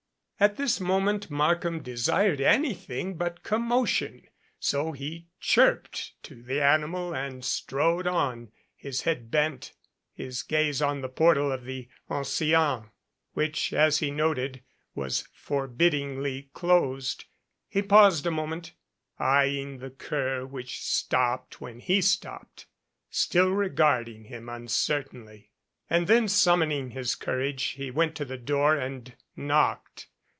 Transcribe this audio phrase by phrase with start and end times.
[0.43, 4.23] At this mo ment Markham desired anything but commotion,
[4.57, 9.73] so he chirped to the animal and strode on, his head bent,
[10.11, 12.89] his gaze on the portal of the ancien,
[13.33, 14.63] which, as he noted,
[14.95, 17.25] was forbiddingly closed.
[17.67, 18.73] He paused a moment,
[19.19, 22.65] eyeing the cur which stopped when he stopped,
[23.11, 25.51] still regarding him un certainly.
[25.87, 30.07] And then summoning his courage he went to the door and knocked.